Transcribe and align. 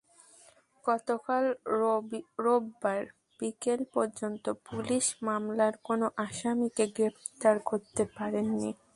গতকাল 0.85 1.43
রোববার 2.43 3.01
বিকেল 3.39 3.79
পর্যন্ত 3.95 4.45
পুলিশ 4.67 5.05
মামলার 5.27 5.73
কোনো 5.87 6.05
আসামিকে 6.25 6.85
গ্রেপ্তার 6.95 7.55
করতে 7.69 8.03
পারেনি। 8.17 8.71